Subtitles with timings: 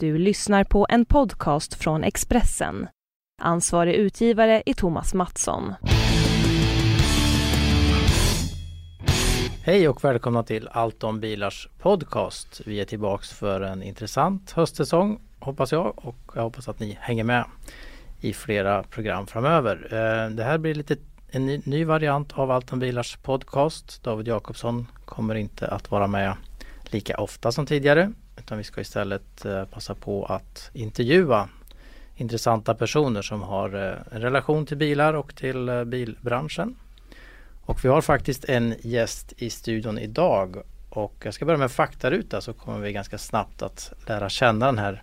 [0.00, 2.88] Du lyssnar på en podcast från Expressen.
[3.42, 5.74] Ansvarig utgivare är Thomas Mattsson.
[9.62, 12.60] Hej och välkomna till Allt om bilars podcast.
[12.66, 17.24] Vi är tillbaks för en intressant höstsäsong hoppas jag och jag hoppas att ni hänger
[17.24, 17.44] med
[18.20, 19.88] i flera program framöver.
[19.90, 20.96] Eh, det här blir lite
[21.30, 24.02] en ny, ny variant av Allt om bilars podcast.
[24.02, 26.36] David Jakobsson kommer inte att vara med
[26.90, 28.12] lika ofta som tidigare
[28.48, 31.48] utan vi ska istället eh, passa på att intervjua
[32.16, 36.76] intressanta personer som har eh, en relation till bilar och till eh, bilbranschen.
[37.62, 40.56] Och vi har faktiskt en gäst i studion idag
[40.90, 44.78] och jag ska börja med faktaruta så kommer vi ganska snabbt att lära känna den
[44.78, 45.02] här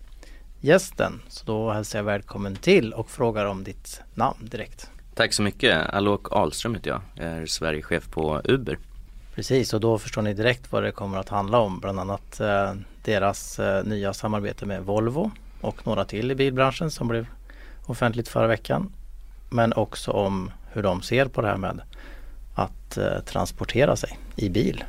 [0.62, 1.22] gästen.
[1.28, 4.90] Så då hälsar jag välkommen till och frågar om ditt namn direkt.
[5.16, 5.90] Tack så mycket.
[5.90, 7.02] Alok Ahlström heter jag.
[7.16, 8.78] Jag är Sverigechef på Uber.
[9.36, 11.80] Precis och då förstår ni direkt vad det kommer att handla om.
[11.80, 17.08] Bland annat eh, deras eh, nya samarbete med Volvo och några till i bilbranschen som
[17.08, 17.28] blev
[17.86, 18.92] offentligt förra veckan.
[19.50, 21.82] Men också om hur de ser på det här med
[22.56, 24.84] att eh, transportera sig i bil.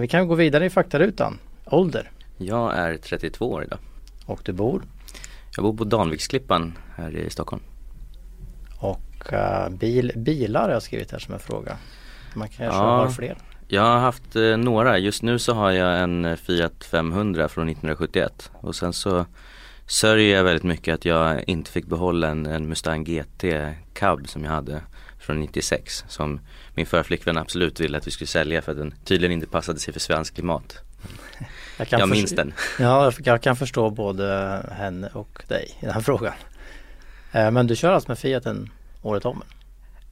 [0.00, 1.38] Vi kan gå vidare i faktarutan.
[1.64, 2.10] Ålder?
[2.36, 3.78] Jag är 32 år idag.
[4.26, 4.82] Och du bor?
[5.56, 7.62] Jag bor på Danviksklippan här i Stockholm.
[8.78, 9.32] Och
[9.70, 11.76] bil, bilar har jag skrivit här som en fråga.
[12.34, 13.36] Man kanske ja, har fler?
[13.68, 14.98] Jag har haft eh, några.
[14.98, 19.26] Just nu så har jag en eh, Fiat 500 från 1971 och sen så
[19.86, 23.44] sörjer jag väldigt mycket att jag inte fick behålla en, en Mustang GT
[23.92, 24.80] Cab som jag hade
[25.18, 26.40] från 96 som
[26.74, 29.92] min förflickvän absolut ville att vi skulle sälja för att den tydligen inte passade sig
[29.92, 30.78] för svensk klimat.
[31.78, 32.52] Jag, jag minns den.
[32.78, 36.32] Ja, jag kan förstå både henne och dig i den här frågan.
[37.32, 38.70] Eh, men du kör alltså med Fiaten
[39.02, 39.42] året om?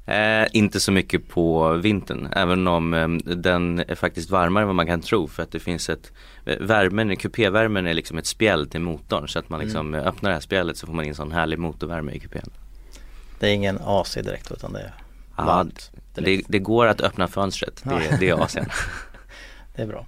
[0.07, 4.77] Eh, inte så mycket på vintern, även om eh, den är faktiskt varmare än vad
[4.77, 6.13] man kan tro för att det finns ett
[6.45, 10.07] eh, Värmen, kupévärmen är liksom ett spjäll till motorn så att man liksom mm.
[10.07, 12.51] öppnar det här spjället så får man in sån härlig motorvärme i kupén.
[13.39, 14.93] Det är ingen AC direkt utan det är
[15.45, 15.91] varmt?
[16.15, 18.71] Ja, det, det, går att öppna fönstret, det, det är AC'n.
[19.77, 20.07] det är bra.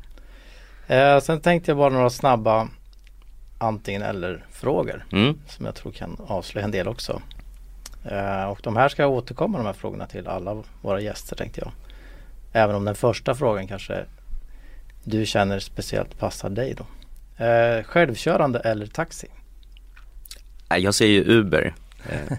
[0.86, 2.68] Eh, sen tänkte jag bara några snabba
[3.58, 5.38] antingen eller frågor mm.
[5.48, 7.22] som jag tror kan avslöja en del också.
[8.04, 11.60] Eh, och de här ska jag återkomma de här frågorna till alla våra gäster tänkte
[11.60, 11.72] jag.
[12.52, 14.04] Även om den första frågan kanske
[15.04, 16.86] du känner speciellt passar dig då.
[17.44, 19.26] Eh, självkörande eller taxi?
[20.68, 21.74] Jag säger ju Uber.
[22.08, 22.38] Eh,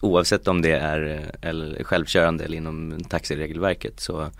[0.00, 4.30] oavsett om det är eh, eller självkörande eller inom taxiregelverket så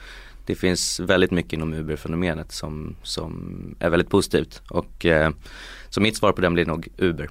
[0.46, 5.30] det finns väldigt mycket inom Uber-fenomenet som, som är väldigt positivt och eh,
[5.88, 7.30] så mitt svar på den blir nog Uber.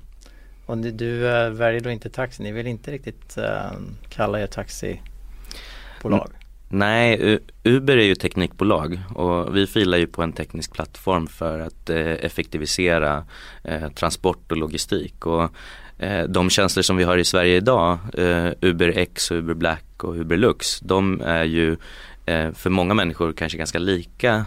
[0.70, 3.72] Och du eh, väljer då inte taxi, ni vill inte riktigt eh,
[4.10, 6.32] kalla er taxibolag?
[6.70, 11.90] Nej, Uber är ju teknikbolag och vi filar ju på en teknisk plattform för att
[11.90, 13.26] eh, effektivisera
[13.96, 15.26] transport och logistik.
[15.26, 15.52] Och
[16.28, 17.98] de tjänster som vi har i Sverige idag,
[18.62, 21.78] Uber X, Uber Black och Uber Lux, de är ju
[22.54, 24.46] för många människor kanske ganska lika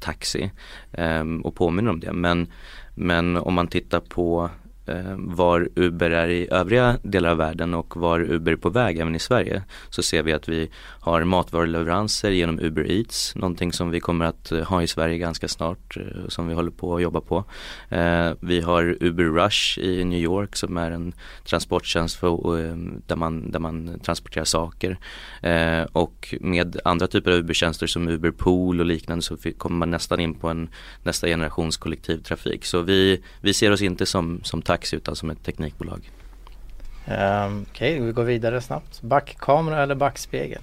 [0.00, 0.50] taxi
[0.92, 2.12] ehm, och påminner om det.
[2.12, 2.46] Men,
[2.94, 4.50] men om man tittar på
[4.88, 8.98] Eh, var Uber är i övriga delar av världen och var Uber är på väg
[8.98, 13.90] även i Sverige så ser vi att vi har matvaruleveranser genom Uber Eats, någonting som
[13.90, 17.02] vi kommer att eh, ha i Sverige ganska snart eh, som vi håller på att
[17.02, 17.44] jobba på.
[18.40, 21.12] Vi har Uber Rush i New York som är en
[21.44, 22.28] transporttjänst för,
[23.06, 24.98] där, man, där man transporterar saker
[25.92, 30.20] och med andra typer av Uber-tjänster som Uber Pool och liknande så kommer man nästan
[30.20, 30.68] in på en
[31.02, 32.64] nästa generations kollektivtrafik.
[32.64, 36.10] Så vi, vi ser oss inte som, som taxi Taxi utan som ett teknikbolag.
[37.06, 39.02] Um, Okej, okay, vi går vidare snabbt.
[39.02, 40.62] Backkamera eller backspegel?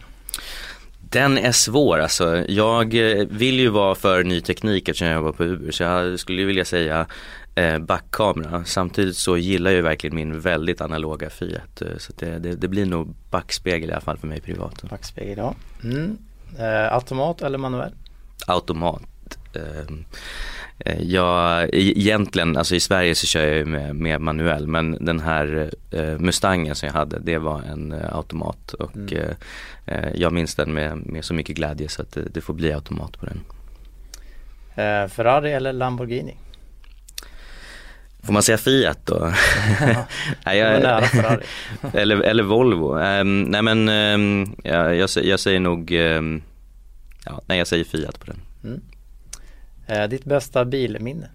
[1.00, 2.46] Den är svår alltså.
[2.48, 6.20] Jag eh, vill ju vara för ny teknik eftersom jag jobbar på Uber så jag
[6.20, 7.08] skulle vilja säga
[7.56, 8.66] eh, backkamera.
[8.66, 11.82] Samtidigt så gillar jag verkligen min väldigt analoga Fiat.
[11.82, 14.84] Eh, så det, det, det, blir nog backspegel i alla fall för mig privat.
[14.90, 15.56] Backspegel ja.
[15.84, 16.18] Mm.
[16.60, 17.92] Eh, automat eller manuell?
[18.48, 19.02] Automat.
[19.56, 19.96] Eh,
[20.80, 25.20] Eh, jag, egentligen, alltså i Sverige så kör jag ju med, med manuell men den
[25.20, 29.08] här eh, Mustangen som jag hade det var en eh, automat och mm.
[29.16, 29.36] Eh,
[29.86, 32.74] eh, jag minns den med, med så mycket glädje så att det, det får bli
[32.74, 33.40] automat på den.
[35.10, 36.38] Ferrari eller Lamborghini?
[38.24, 39.20] Får man säga Fiat då?
[40.46, 41.04] nej, jag,
[41.94, 42.98] eller, eller Volvo.
[43.00, 46.42] Um, nej men um, ja, jag, jag, säger nog, um,
[47.26, 48.42] ja, nej jag säger Fiat på den.
[48.64, 48.82] Mm.
[49.88, 51.30] Eh, ditt bästa bilminne?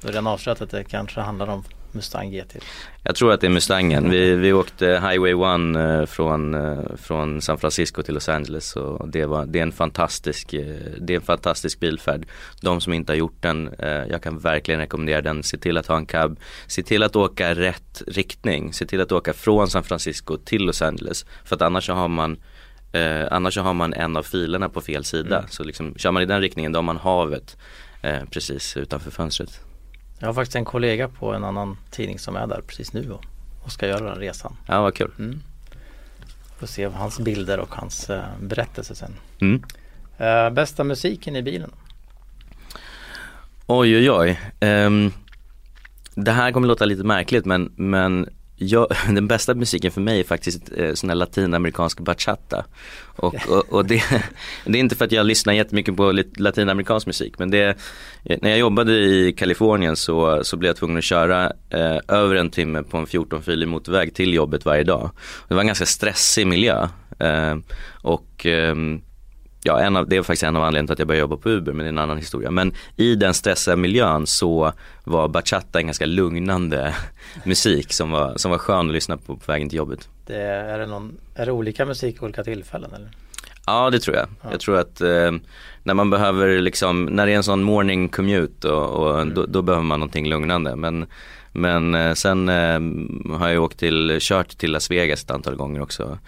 [0.00, 1.64] Du har redan avslöjat att det kanske handlar om
[1.96, 2.56] Mustang GT?
[3.02, 4.10] Jag tror att det är Mustangen.
[4.10, 9.08] Vi, vi åkte Highway 1 eh, från, eh, från San Francisco till Los Angeles och
[9.08, 12.26] det, var, det, är en fantastisk, eh, det är en fantastisk bilfärd.
[12.60, 13.74] De som inte har gjort den,
[14.10, 15.42] jag kan verkligen rekommendera den.
[15.42, 19.12] Se till att ha en cab, se till att åka rätt riktning, se till att
[19.12, 21.26] åka från San Francisco till Los Angeles.
[21.44, 22.36] För att annars så har man
[22.96, 25.38] Eh, annars så har man en av filerna på fel sida.
[25.38, 25.50] Mm.
[25.50, 27.56] Så liksom, kör man i den riktningen då har man havet
[28.02, 29.60] eh, precis utanför fönstret.
[30.18, 33.24] Jag har faktiskt en kollega på en annan tidning som är där precis nu och,
[33.64, 34.56] och ska göra den resan.
[34.66, 35.10] Ja, vad kul.
[35.18, 35.40] Mm.
[36.58, 39.12] Får se hans bilder och hans eh, berättelse sen.
[39.40, 39.62] Mm.
[40.18, 41.70] Eh, bästa musiken i bilen?
[43.66, 44.40] Oj, oj, oj.
[44.60, 45.12] Um,
[46.14, 50.24] det här kommer låta lite märkligt men, men jag, den bästa musiken för mig är
[50.24, 52.64] faktiskt eh, sån här latinamerikansk bachata.
[53.16, 54.02] Och, och, och, det,
[54.64, 57.76] det är inte för att jag lyssnar jättemycket på latinamerikansk musik men det,
[58.24, 62.34] eh, när jag jobbade i Kalifornien så, så blev jag tvungen att köra eh, över
[62.34, 65.10] en timme på en 14-filig motorväg till jobbet varje dag.
[65.48, 66.88] Det var en ganska stressig miljö.
[67.18, 67.56] Eh,
[68.02, 68.74] och eh,
[69.66, 71.50] ja, en av, det är faktiskt en av anledningarna till att jag började jobba på
[71.50, 72.50] Uber men det är en annan historia.
[72.50, 74.72] Men i den stressiga miljön så
[75.04, 76.94] var bachata en ganska lugnande
[77.44, 80.08] musik som var, som var skön att lyssna på på vägen till jobbet.
[80.26, 83.10] Det, är, det någon, är det olika musik olika tillfällen eller?
[83.66, 84.26] Ja det tror jag.
[84.42, 84.48] Ja.
[84.50, 85.32] Jag tror att eh,
[85.82, 89.34] när man behöver liksom, när det är en sån morning commute och, och mm.
[89.34, 90.76] då, då, behöver man någonting lugnande.
[90.76, 91.06] Men
[91.56, 92.80] men eh, sen eh,
[93.38, 96.18] har jag åkt till, kört till Las Vegas ett antal gånger också.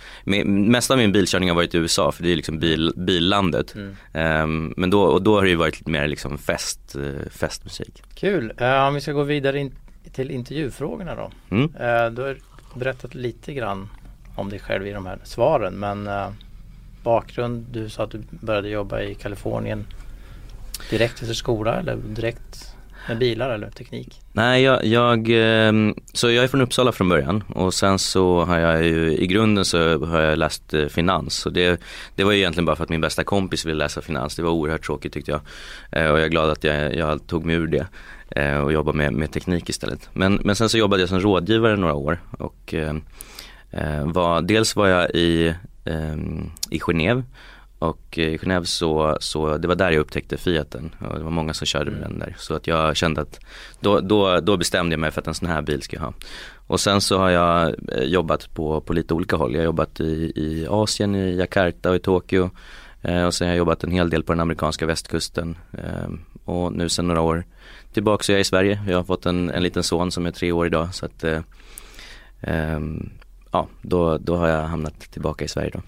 [0.45, 3.75] mest av min bilkörning har varit i USA för det är liksom bil, billandet.
[3.75, 4.43] Mm.
[4.43, 8.03] Um, men då, och då har det ju varit lite mer liksom fest, uh, festmusik.
[8.15, 9.75] Kul, om vi ska gå vidare in,
[10.13, 11.31] till intervjufrågorna då.
[11.51, 11.73] Mm.
[12.15, 12.37] Du har
[12.75, 13.89] berättat lite grann
[14.35, 16.09] om dig själv i de här svaren men
[17.03, 19.87] bakgrund, du sa att du började jobba i Kalifornien
[20.91, 22.78] direkt efter skola eller direkt
[23.09, 24.21] med bilar eller teknik?
[24.33, 28.59] Nej, jag, jag, ehm, så jag är från Uppsala från början och sen så har
[28.59, 31.81] jag ju i grunden så har jag läst eh, finans och det,
[32.15, 34.37] det var ju egentligen bara för att min bästa kompis ville läsa finans.
[34.37, 35.41] Det var oerhört tråkigt tyckte jag
[35.93, 37.87] eh, och jag är glad att jag, jag tog mig ur det
[38.31, 40.09] eh, och jobbar med, med teknik istället.
[40.13, 43.03] Men, men sen så jobbade jag som rådgivare några år och ehm,
[44.05, 47.23] var, dels var jag i, ehm, i Genève
[47.79, 51.55] och i Genève så, så det var där jag upptäckte Fiaten och det var många
[51.55, 52.11] som körde med mm.
[52.11, 52.35] den där.
[52.39, 53.41] Så att jag kände att
[53.81, 56.13] då, då, då bestämde jag mig för att en sån här bil ska jag ha.
[56.67, 59.53] Och sen så har jag eh, jobbat på, på lite olika håll.
[59.53, 62.51] Jag har jobbat i, i Asien, i Jakarta och i Tokyo.
[63.03, 65.57] Eh, och sen har jag jobbat en hel del på den amerikanska västkusten.
[65.73, 66.09] Eh,
[66.45, 67.45] och nu sen några år
[67.93, 68.83] tillbaka så är jag i Sverige.
[68.89, 70.95] Jag har fått en, en liten son som är tre år idag.
[70.95, 71.41] Så att, eh,
[72.41, 73.11] ehm,
[73.53, 75.81] ja, då, då har jag hamnat tillbaka i Sverige då.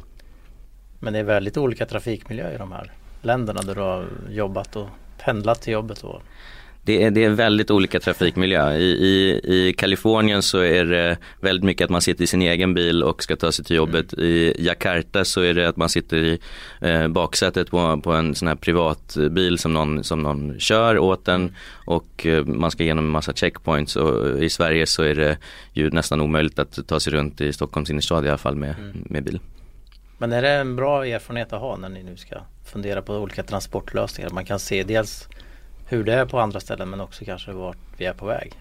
[1.00, 2.92] Men det är väldigt olika trafikmiljö i de här
[3.22, 4.88] länderna där du har jobbat och
[5.24, 6.02] pendlat till jobbet.
[6.02, 6.22] Och...
[6.84, 8.76] Det är, det är väldigt olika trafikmiljö.
[8.76, 12.74] I, i, I Kalifornien så är det väldigt mycket att man sitter i sin egen
[12.74, 14.12] bil och ska ta sig till jobbet.
[14.12, 14.26] Mm.
[14.26, 16.38] I Jakarta så är det att man sitter i
[16.80, 21.54] eh, baksätet på, på en sån här privatbil som någon, som någon kör åt en
[21.84, 25.38] och eh, man ska igenom en massa checkpoints och i Sverige så är det
[25.72, 29.04] ju nästan omöjligt att ta sig runt i Stockholms innerstad i alla fall med, mm.
[29.04, 29.40] med bil.
[30.20, 33.42] Men är det en bra erfarenhet att ha när ni nu ska fundera på olika
[33.42, 34.30] transportlösningar?
[34.30, 35.28] Man kan se dels
[35.86, 38.52] hur det är på andra ställen men också kanske vart vi är på väg.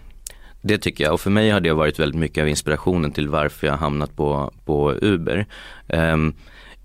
[0.60, 3.66] Det tycker jag och för mig har det varit väldigt mycket av inspirationen till varför
[3.66, 5.46] jag hamnat på, på Uber.
[5.86, 6.34] Um,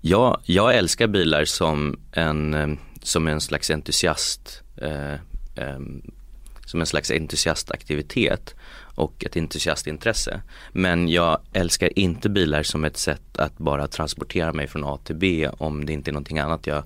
[0.00, 5.14] jag, jag älskar bilar som en, ehm, som en slags entusiast uh,
[5.76, 6.02] um,
[6.66, 8.54] som en slags entusiastaktivitet
[8.96, 10.40] och ett entusiastintresse.
[10.72, 15.16] Men jag älskar inte bilar som ett sätt att bara transportera mig från A till
[15.16, 16.82] B om det inte är någonting annat jag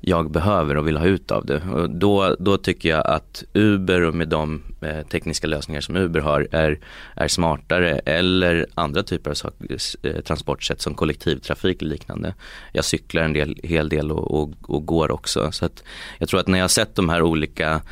[0.00, 1.62] jag behöver och vill ha ut av det.
[1.72, 6.20] Och då, då tycker jag att Uber och med de eh, tekniska lösningar som Uber
[6.20, 6.78] har är,
[7.14, 12.34] är smartare eller andra typer av saker, eh, transportsätt som kollektivtrafik och liknande.
[12.72, 15.52] Jag cyklar en del, hel del och, och, och går också.
[15.52, 15.82] Så att
[16.18, 17.82] jag tror att när jag har sett de här olika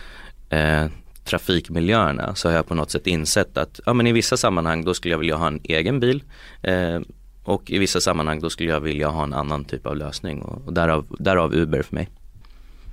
[0.51, 0.87] eh,
[1.29, 4.95] trafikmiljöerna så har jag på något sätt insett att ja, men i vissa sammanhang då
[4.95, 6.23] skulle jag vilja ha en egen bil
[6.63, 7.01] eh,
[7.43, 10.67] och i vissa sammanhang då skulle jag vilja ha en annan typ av lösning och,
[10.67, 12.09] och därav, därav Uber för mig.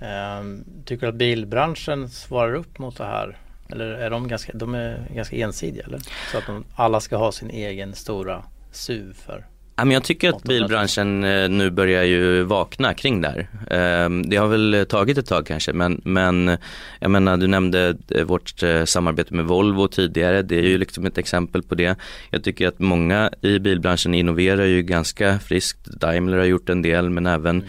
[0.02, 3.38] Ehm, tycker du att bilbranschen svarar upp mot det här?
[3.70, 6.00] Eller är de ganska, de är ganska ensidiga eller?
[6.32, 11.24] Så att de, alla ska ha sin egen stora SUV för jag tycker att bilbranschen
[11.24, 13.48] eh, nu börjar ju vakna kring det här.
[13.72, 16.58] Ehm, det har väl tagit ett tag kanske men, men
[17.00, 20.42] jag menar du nämnde eh, vårt eh, samarbete med Volvo tidigare.
[20.42, 21.96] Det är ju liksom ett exempel på det.
[22.30, 25.86] Jag tycker att många i bilbranschen innoverar ju ganska friskt.
[25.86, 27.64] Daimler har gjort en del men även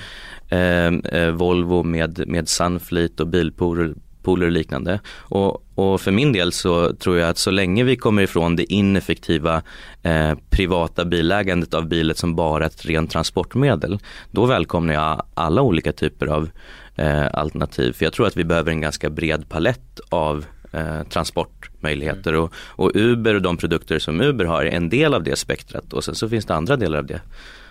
[0.49, 1.01] mm.
[1.01, 3.95] eh, Volvo med, med Sunfleet och Bilpool
[4.27, 5.01] köttpooler och liknande.
[5.31, 8.73] Och, och, för min del så tror jag att så länge vi kommer ifrån det
[8.73, 9.63] ineffektiva
[10.03, 13.99] eh, privata bilägandet av bilet som bara ett rent transportmedel,
[14.31, 16.49] då välkomnar jag alla olika typer av
[16.97, 17.93] eh, alternativ.
[17.93, 22.43] För jag tror att vi behöver en ganska bred palett av eh, transportmöjligheter mm.
[22.43, 25.93] och, och, Uber och de produkter som Uber har är en del av det spektrat
[25.93, 27.21] och sen så finns det andra delar av det,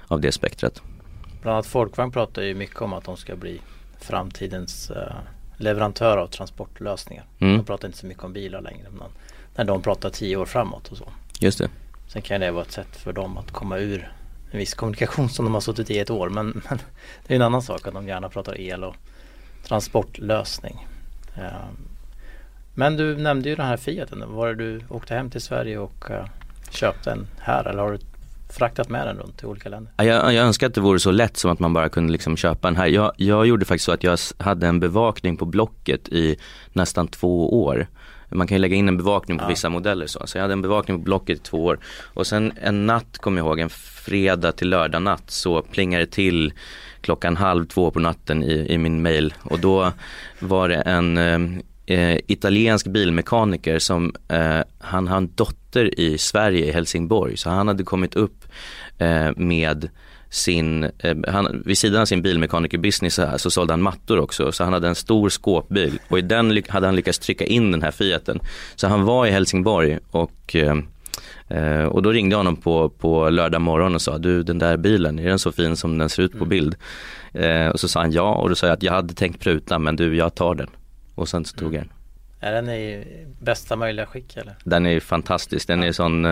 [0.08, 0.82] av det spektrat.
[1.42, 3.62] Bland annat Folkvagn pratar ju mycket om att de ska bli
[4.00, 5.16] framtidens eh,
[5.58, 7.26] leverantör av transportlösningar.
[7.40, 7.58] Mm.
[7.58, 9.10] De pratar inte så mycket om bilar längre men
[9.56, 11.08] när de pratar tio år framåt och så.
[11.40, 11.70] Just det.
[12.08, 14.12] Sen kan det vara ett sätt för dem att komma ur
[14.52, 16.80] en viss kommunikation som de har suttit i ett år men, men
[17.28, 18.96] det är en annan sak att de gärna pratar el och
[19.68, 20.88] transportlösning.
[21.38, 21.68] Eh,
[22.74, 24.24] men du nämnde ju den här Fiaten.
[24.28, 26.26] Var det du åkte hem till Sverige och uh,
[26.70, 28.00] köpte den här eller har du
[28.56, 29.94] fraktat med den runt till olika länder?
[29.98, 32.68] Jag, jag önskar att det vore så lätt som att man bara kunde liksom köpa
[32.68, 32.88] den här.
[32.88, 36.38] Jag, jag gjorde faktiskt så att jag hade en bevakning på Blocket i
[36.74, 37.88] nästan två år.
[38.30, 39.48] Man kan ju lägga in en bevakning på ja.
[39.48, 40.28] vissa modeller så.
[40.28, 41.80] Så jag hade en bevakning på Blocket i två år.
[42.14, 46.12] Och sen en natt kommer jag ihåg, en fredag till lördag natt så plingade det
[46.12, 46.54] till
[47.02, 49.34] klockan halv två på natten i, i min mail.
[49.42, 49.92] Och då
[50.40, 51.18] var det en
[51.86, 57.68] eh, italiensk bilmekaniker som, eh, han har en dotter i Sverige, i Helsingborg, så han
[57.68, 58.46] hade kommit upp
[58.98, 59.90] eh, med
[60.30, 64.64] sin, eh, han, vid sidan av sin bilmekanikerbusiness så, så sålde han mattor också, så
[64.64, 67.92] han hade en stor skåpbil och i den hade han lyckats trycka in den här
[67.92, 68.40] Fiaten.
[68.76, 70.76] Så han var i Helsingborg och eh,
[71.86, 75.20] och då ringde jag honom på, på lördag morgon och sa, du den där bilen,
[75.20, 76.50] är den så fin som den ser ut på mm.
[76.50, 76.76] bild?
[77.34, 79.80] Eh, och så sa han ja och då sa jag att jag hade tänkt pruta
[79.80, 80.70] men du jag tar den.
[81.16, 81.92] Och sen så tog jag den.
[82.40, 83.06] Är den i
[83.40, 84.56] bästa möjliga skick eller?
[84.64, 85.68] Den är fantastisk.
[85.68, 86.26] Den är sån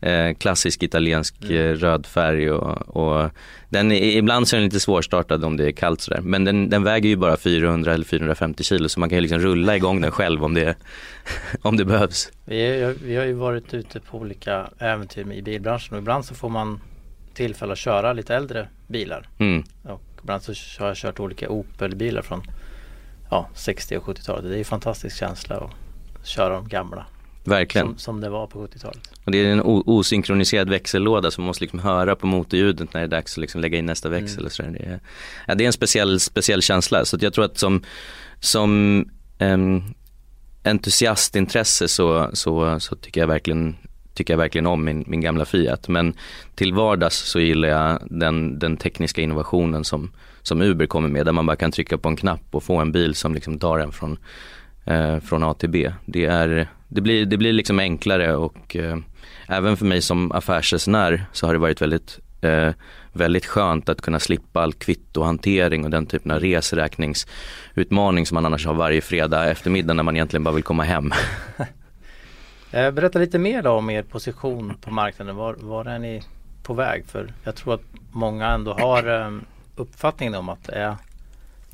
[0.00, 1.56] eh, klassisk italiensk mm.
[1.56, 3.30] Eh, röd färg och, och,
[3.68, 6.20] den är, ibland så är den lite svårstartad om det är kallt sådär.
[6.20, 9.38] Men den, den, väger ju bara 400 eller 450 kilo så man kan ju liksom
[9.38, 10.76] rulla igång den själv om det,
[11.62, 12.32] om det behövs.
[12.44, 16.34] Vi, är, vi har ju varit ute på olika äventyr i bilbranschen och ibland så
[16.34, 16.80] får man
[17.34, 19.28] tillfälle att köra lite äldre bilar.
[19.38, 19.64] Mm.
[19.82, 22.42] Och ibland så har jag kört olika Opel-bilar från
[23.30, 24.44] ja, 60 och 70-talet.
[24.44, 27.06] Det är en fantastisk känsla att köra de gamla.
[27.44, 27.86] Verkligen.
[27.86, 29.10] Som, som det var på 70-talet.
[29.24, 33.06] Och det är en osynkroniserad växellåda som man måste liksom höra på motorljudet när det
[33.06, 34.38] är dags att liksom lägga in nästa växel.
[34.38, 34.46] Mm.
[34.46, 34.70] Och sådär.
[34.70, 35.00] Det, är,
[35.46, 37.04] ja, det är en speciell, speciell känsla.
[37.04, 37.82] Så jag tror att som,
[38.40, 39.04] som
[39.38, 39.94] um,
[40.64, 43.76] entusiastintresse så, så, så tycker jag verkligen
[44.14, 45.88] tycker jag verkligen om min, min gamla Fiat.
[45.88, 46.14] Men
[46.54, 50.12] till vardags så gillar jag den, den tekniska innovationen som,
[50.46, 52.92] som Uber kommer med där man bara kan trycka på en knapp och få en
[52.92, 54.18] bil som liksom tar en från,
[54.84, 55.92] eh, från A till B.
[56.04, 58.96] Det, är, det, blir, det blir liksom enklare och eh,
[59.48, 62.70] även för mig som affärsresenär så har det varit väldigt eh,
[63.12, 68.66] väldigt skönt att kunna slippa all kvittohantering och den typen av reseräkningsutmaning som man annars
[68.66, 71.12] har varje fredag eftermiddag när man egentligen bara vill komma hem.
[72.70, 75.36] Eh, berätta lite mer då om er position på marknaden.
[75.36, 76.22] Var, var är ni
[76.62, 77.04] på väg?
[77.06, 79.30] För jag tror att många ändå har eh,
[79.76, 80.96] uppfattningen om att det är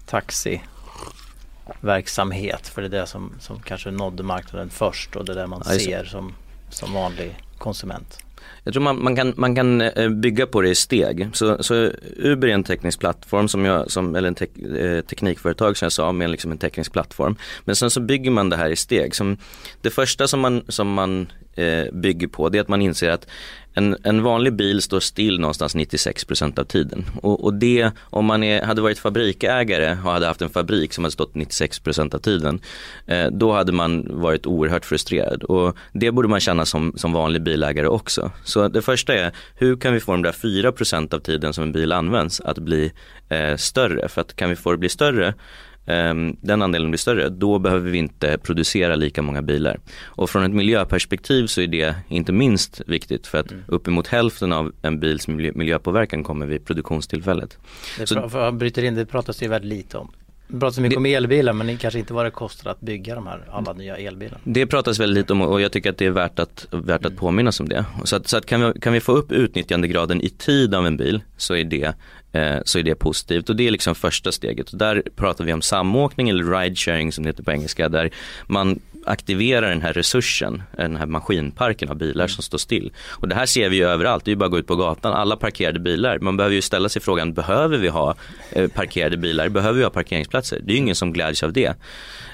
[0.07, 2.69] taxiverksamhet.
[2.69, 5.65] För det är det som, som kanske nådde marknaden först och det är det man
[5.65, 6.35] ser som,
[6.71, 8.19] som vanlig konsument.
[8.65, 11.29] Jag tror man, man, kan, man kan eh, bygga på det i steg.
[11.33, 14.47] Så, så Uber är en teknisk plattform, som jag, som, eller en te,
[14.79, 17.37] eh, teknikföretag som jag sa, med liksom en teknisk plattform.
[17.65, 19.15] Men sen så bygger man det här i steg.
[19.15, 19.37] Som,
[19.81, 23.27] det första som man, som man eh, bygger på det är att man inser att
[23.75, 27.05] en, en vanlig bil står still någonstans 96% av tiden.
[27.23, 31.05] Och, och det, om man är, hade varit fabrikägare och hade haft en fabrik som
[31.05, 32.61] hade stått 96% av tiden,
[33.07, 35.43] eh, då hade man varit oerhört frustrerad.
[35.43, 38.31] Och det borde man känna som, som vanlig bilägare också.
[38.45, 41.73] Så det första är, hur kan vi få de där 4% av tiden som en
[41.73, 42.93] bil används att bli
[43.29, 44.09] eh, större?
[44.09, 45.35] För att kan vi få det bli större
[46.41, 49.81] den andelen blir större, då behöver vi inte producera lika många bilar.
[50.03, 53.65] Och från ett miljöperspektiv så är det inte minst viktigt för att mm.
[53.69, 57.59] uppemot hälften av en bils miljö, miljöpåverkan kommer vid produktionstillfället.
[57.99, 60.11] Det, så, för jag bryter in, det pratas det ju väldigt lite om.
[60.49, 63.27] Det pratas mycket det, om elbilar men kanske inte vad det kostar att bygga de
[63.27, 64.41] här alla nya elbilarna.
[64.45, 67.07] Det pratas väldigt lite om och jag tycker att det är värt att, värt att
[67.07, 67.17] mm.
[67.17, 67.85] påminnas om det.
[68.05, 70.97] Så att, så att kan, vi, kan vi få upp utnyttjandegraden i tid av en
[70.97, 71.95] bil så är det
[72.33, 74.73] Eh, så är det positivt och det är liksom första steget.
[74.73, 78.11] Och där pratar vi om samåkning eller ride sharing som det heter på engelska där
[78.47, 82.93] man aktiverar den här resursen, den här maskinparken av bilar som står still.
[83.11, 84.77] Och det här ser vi ju överallt, det är ju bara att gå ut på
[84.77, 86.19] gatan, alla parkerade bilar.
[86.19, 88.15] Man behöver ju ställa sig frågan, behöver vi ha
[88.53, 89.49] eh, parkerade bilar?
[89.49, 90.61] Behöver vi ha parkeringsplatser?
[90.63, 91.75] Det är ju ingen som gläds av det.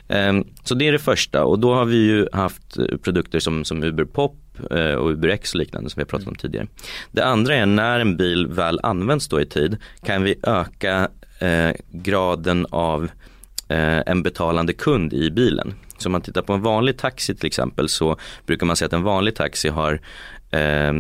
[0.08, 3.64] Ehm, så det är det första och då har vi ju haft eh, produkter som,
[3.64, 4.34] som Uber Pop
[4.98, 6.66] och UberX och liknande som vi har pratat om tidigare.
[7.10, 11.72] Det andra är när en bil väl används då i tid kan vi öka eh,
[11.90, 13.04] graden av
[13.68, 15.74] eh, en betalande kund i bilen.
[15.98, 18.92] Så om man tittar på en vanlig taxi till exempel så brukar man säga att
[18.92, 20.00] en vanlig taxi har
[20.50, 20.92] eh,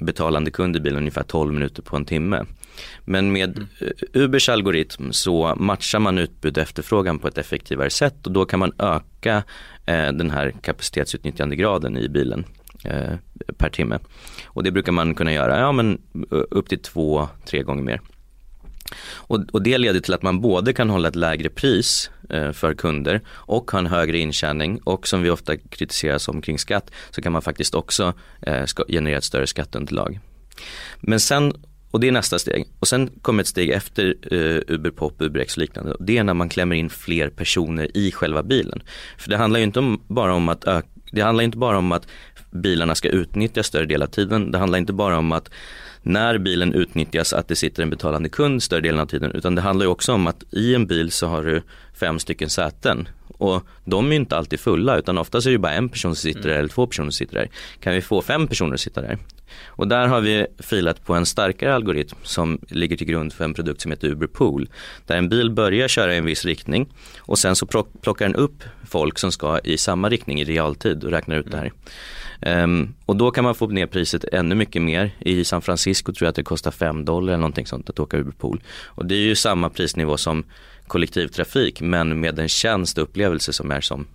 [0.00, 2.44] betalande kund i bilen ungefär 12 minuter på en timme.
[3.04, 3.68] Men med mm.
[4.12, 8.58] Ubers algoritm så matchar man utbud och efterfrågan på ett effektivare sätt och då kan
[8.58, 9.42] man öka
[9.86, 12.44] eh, den här kapacitetsutnyttjandegraden i bilen
[12.84, 13.14] eh,
[13.56, 13.98] per timme.
[14.44, 15.98] Och det brukar man kunna göra ja, men
[16.32, 18.00] eh, upp till två, tre gånger mer.
[19.14, 22.74] Och, och, det leder till att man både kan hålla ett lägre pris eh, för
[22.74, 27.22] kunder och ha en högre intjäning och som vi ofta kritiseras om kring skatt så
[27.22, 30.20] kan man faktiskt också eh, generera ett större skatteunderlag.
[31.00, 31.52] Men sen,
[31.90, 35.56] och det är nästa steg, och sen kommer ett steg efter eh, Uber Pop, UberX
[35.56, 35.96] och liknande.
[36.00, 38.82] Det är när man klämmer in fler personer i själva bilen.
[39.18, 41.92] För det handlar ju inte om, bara om att öka det handlar inte bara om
[41.92, 42.06] att
[42.50, 44.50] bilarna ska utnyttjas större del av tiden.
[44.50, 45.50] Det handlar inte bara om att
[46.02, 49.60] när bilen utnyttjas att det sitter en betalande kund större delen av tiden utan det
[49.60, 51.62] handlar ju också om att i en bil så har du
[51.94, 55.88] fem stycken säten och de är inte alltid fulla utan oftast är det bara en
[55.88, 56.58] person som sitter där mm.
[56.58, 57.48] eller två personer som sitter där.
[57.80, 59.18] Kan vi få fem personer att sitta där?
[59.66, 63.54] Och där har vi filat på en starkare algoritm som ligger till grund för en
[63.54, 64.68] produkt som heter Uber Pool.
[65.06, 66.88] Där en bil börjar köra i en viss riktning
[67.18, 67.66] och sen så
[68.02, 71.56] plockar den upp folk som ska i samma riktning i realtid och räknar ut det
[71.56, 71.72] här.
[72.40, 75.10] Um, och då kan man få ner priset ännu mycket mer.
[75.18, 78.16] I San Francisco tror jag att det kostar 5 dollar eller någonting sånt att åka
[78.16, 78.60] Uberpool.
[78.84, 80.44] Och det är ju samma prisnivå som
[80.86, 84.06] kollektivtrafik men med en tjänst och upplevelse som är som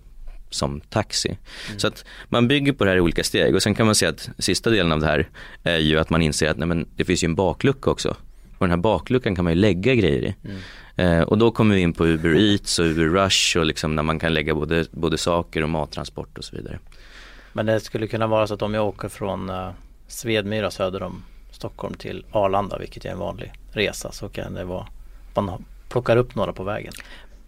[0.50, 1.28] som taxi.
[1.68, 1.78] Mm.
[1.78, 4.08] Så att man bygger på det här i olika steg och sen kan man säga
[4.08, 5.28] att sista delen av det här
[5.62, 8.16] är ju att man inser att nej men, det finns ju en baklucka också.
[8.58, 10.34] Och den här bakluckan kan man ju lägga grejer i.
[10.44, 10.60] Mm.
[10.96, 14.02] Eh, och då kommer vi in på Uber Eats och Uber Rush och liksom när
[14.02, 16.78] man kan lägga både, både saker och mattransport och så vidare.
[17.56, 19.70] Men det skulle kunna vara så att om jag åker från uh,
[20.06, 24.86] Svedmyra söder om Stockholm till Arlanda, vilket är en vanlig resa, så kan det vara
[25.34, 26.92] man plockar upp några på vägen.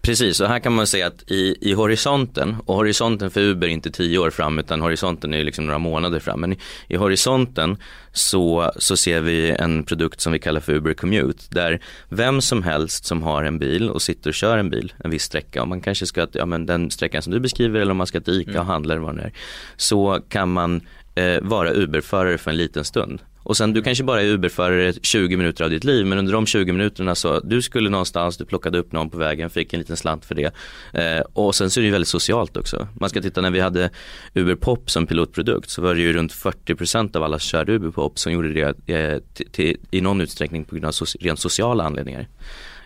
[0.07, 3.71] Precis, och här kan man säga att i, i horisonten, och horisonten för Uber är
[3.71, 6.41] inte tio år fram utan horisonten är liksom några månader fram.
[6.41, 6.59] Men i,
[6.89, 7.77] i horisonten
[8.13, 11.45] så, så ser vi en produkt som vi kallar för Uber Commute.
[11.51, 15.11] Där vem som helst som har en bil och sitter och kör en bil en
[15.11, 17.97] viss sträcka, om man kanske ska, ja men den sträckan som du beskriver eller om
[17.97, 19.33] man ska till ICA och handla eller vad det är.
[19.77, 20.81] Så kan man
[21.15, 23.21] eh, vara Uber-förare för en liten stund.
[23.47, 26.47] Och sen du kanske bara är Uberförare 20 minuter av ditt liv men under de
[26.47, 29.97] 20 minuterna så du skulle någonstans, du plockade upp någon på vägen, fick en liten
[29.97, 30.55] slant för det.
[30.93, 32.89] Eh, och sen så är det ju väldigt socialt också.
[33.01, 33.91] Man ska titta när vi hade
[34.35, 37.91] Uber Pop som pilotprodukt så var det ju runt 40% av alla som körde Uber
[37.91, 41.39] Pop som gjorde det eh, till, till, i någon utsträckning på grund av so rent
[41.39, 42.29] sociala anledningar.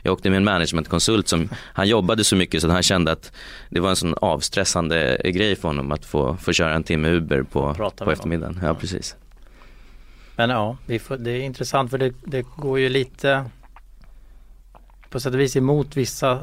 [0.03, 3.33] Jag åkte med en managementkonsult som, han jobbade så mycket så att han kände att
[3.71, 7.43] det var en sån avstressande grej för honom att få, få köra en timme Uber
[7.43, 8.61] på, på eftermiddagen.
[8.63, 9.17] Ja, precis.
[10.41, 13.45] Men ja, får, det är intressant för det, det går ju lite
[15.11, 16.41] på sätt och vis emot vissa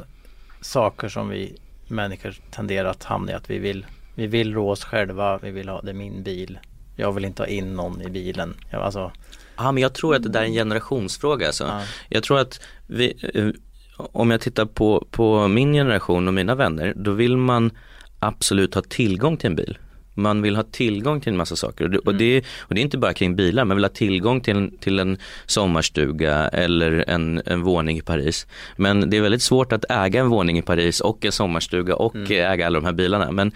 [0.60, 1.56] saker som vi
[1.88, 3.34] människor tenderar att hamna i.
[3.34, 6.58] Att vi vill, vi vill rå oss själva, vi vill ha, det är min bil.
[6.96, 8.54] Jag vill inte ha in någon i bilen.
[8.70, 9.12] Jag, alltså,
[9.56, 11.64] Ja men jag tror att det där är en generationsfråga alltså.
[11.64, 11.82] Ja.
[12.08, 13.48] Jag tror att vi, eh,
[13.96, 17.70] om jag tittar på, på min generation och mina vänner, då vill man
[18.18, 19.78] absolut ha tillgång till en bil.
[20.18, 22.82] Man vill ha tillgång till en massa saker och det, och det, och det är
[22.82, 27.42] inte bara kring bilar, man vill ha tillgång till en, till en sommarstuga eller en,
[27.46, 28.46] en våning i Paris.
[28.76, 32.14] Men det är väldigt svårt att äga en våning i Paris och en sommarstuga och
[32.14, 32.52] mm.
[32.52, 33.32] äga alla de här bilarna.
[33.32, 33.52] Men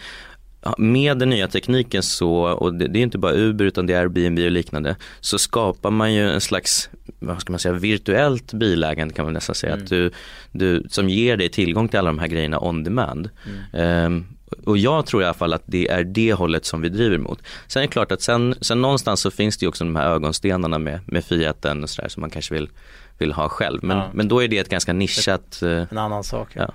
[0.78, 4.00] med den nya tekniken så, och det, det, är inte bara Uber utan det är
[4.00, 9.14] Airbnb och liknande, så skapar man ju en slags, vad ska man säga, virtuellt bilägande
[9.14, 9.84] kan man nästan säga, mm.
[9.84, 10.10] att du,
[10.52, 13.30] du, som ger dig tillgång till alla de här grejerna on demand.
[13.74, 14.04] Mm.
[14.06, 14.26] Um,
[14.64, 17.42] och jag tror i alla fall att det är det hållet som vi driver mot.
[17.66, 20.08] Sen är det klart att sen, sen någonstans så finns det ju också de här
[20.08, 22.70] ögonstenarna med, med Fiaten och sådär som man kanske vill,
[23.18, 23.84] vill ha själv.
[23.84, 24.10] Men, ja.
[24.12, 25.62] men då är det ett ganska nischat.
[25.62, 26.48] Eh, en annan sak.
[26.54, 26.72] Ja.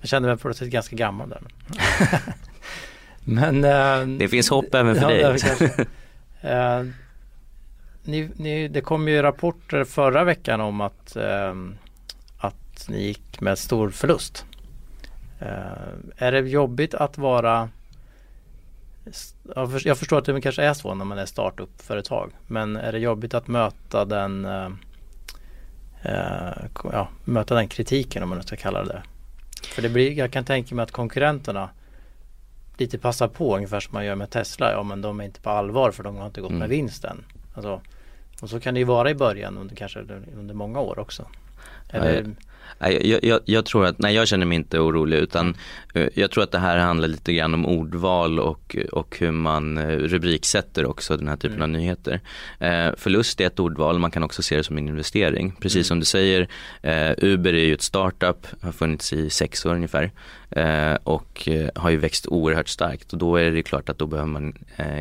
[0.00, 1.42] Jag kände mig plötsligt ganska gammal där.
[3.24, 3.64] men
[4.10, 5.86] äh, Det finns hopp även för ja, dig.
[6.40, 6.82] äh,
[8.02, 11.54] ni, ni, det kom ju rapporter förra veckan om att, äh,
[12.38, 14.44] att ni gick med stor förlust.
[15.42, 15.48] Uh,
[16.16, 17.68] är det jobbigt att vara
[19.84, 23.34] jag förstår att det kanske är så när man är startup-företag men är det jobbigt
[23.34, 24.68] att möta den uh,
[26.92, 29.02] ja, möta den kritiken om man nu ska kalla det
[29.62, 31.70] För det blir, jag kan tänka mig att konkurrenterna
[32.76, 34.72] lite passar på ungefär som man gör med Tesla.
[34.72, 36.60] Ja men de är inte på allvar för de har inte gått mm.
[36.60, 37.24] med vinsten.
[37.54, 37.80] Alltså,
[38.42, 40.00] och så kan det ju vara i början under kanske
[40.36, 41.26] under många år också.
[41.90, 42.34] Eller,
[42.78, 45.54] Jag, jag, jag, tror att, nej jag känner mig inte orolig utan
[45.94, 49.78] eh, jag tror att det här handlar lite grann om ordval och, och hur man
[49.78, 51.62] eh, rubriksätter också den här typen mm.
[51.62, 52.20] av nyheter.
[52.58, 55.52] Eh, förlust är ett ordval, man kan också se det som en investering.
[55.60, 55.84] Precis mm.
[55.84, 56.48] som du säger,
[56.82, 60.10] eh, Uber är ju ett startup, har funnits i sex år ungefär
[60.50, 64.06] eh, och eh, har ju växt oerhört starkt och då är det klart att då
[64.06, 64.54] behöver man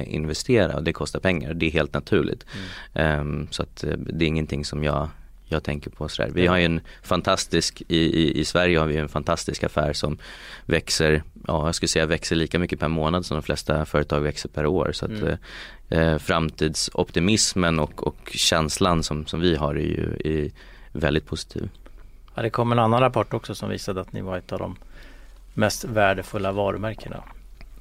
[0.05, 2.45] investera och det kostar pengar, det är helt naturligt.
[2.93, 3.19] Mm.
[3.19, 5.09] Ehm, så att det är ingenting som jag
[5.47, 6.31] jag tänker på sådär.
[6.33, 10.17] Vi har ju en fantastisk, i, i, i Sverige har vi en fantastisk affär som
[10.65, 14.49] växer, ja jag skulle säga växer lika mycket per månad som de flesta företag växer
[14.49, 14.91] per år.
[14.93, 15.37] Så att mm.
[15.89, 20.51] eh, framtidsoptimismen och, och känslan som, som vi har är ju är
[20.91, 21.69] väldigt positiv.
[22.35, 24.75] Ja, det kom en annan rapport också som visade att ni var ett av de
[25.53, 27.23] mest värdefulla varumärkena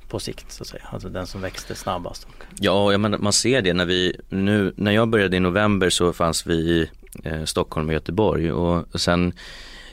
[0.08, 2.26] på sikt så att säga, alltså den som växte snabbast.
[2.60, 6.46] Ja, menar, man ser det när vi, nu när jag började i november så fanns
[6.46, 6.88] vi eh,
[7.24, 9.32] Eh, Stockholm och Göteborg och sen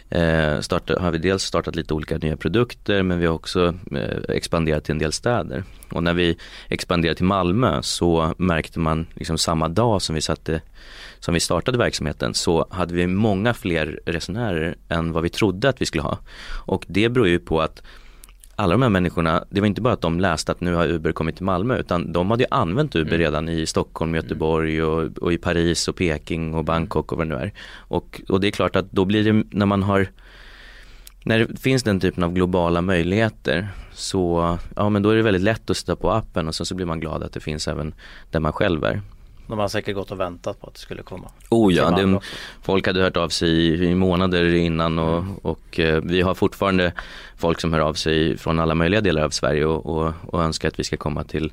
[0.09, 4.35] eh, starta, har vi dels startat lite olika nya produkter men vi har också eh,
[4.35, 5.63] expanderat till en del städer.
[5.89, 6.37] Och när vi
[6.69, 10.61] expanderade till Malmö så märkte man liksom samma dag som vi satte
[11.19, 15.81] som vi startade verksamheten så hade vi många fler resenärer än vad vi trodde att
[15.81, 16.17] vi skulle ha.
[16.65, 17.83] Och det beror ju på att
[18.55, 21.11] alla de här människorna, det var inte bara att de läste att nu har Uber
[21.11, 23.19] kommit till Malmö utan de hade ju använt Uber mm.
[23.19, 27.35] redan i Stockholm, Göteborg och, och, i Paris och Peking och Bangkok och vad det
[27.35, 27.53] nu är.
[27.77, 30.07] Och, och det är klart att då blir det när man har
[31.25, 35.43] när det finns den typen av globala möjligheter så ja men då är det väldigt
[35.43, 37.93] lätt att sätta på appen och sen så blir man glad att det finns även
[38.31, 39.01] där man själv är.
[39.47, 41.31] De har säkert gått och väntat på att det skulle komma.
[41.49, 42.19] Oh ja, det,
[42.61, 46.93] folk hade hört av sig i, månader innan och, och eh, vi har fortfarande
[47.37, 50.67] folk som hör av sig från alla möjliga delar av Sverige och, och, och önskar
[50.67, 51.51] att vi ska komma till,